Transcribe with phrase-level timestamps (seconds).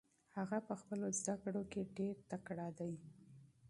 [0.37, 2.93] هغه په خپلو زده کړو کې ډېر تکړه دی.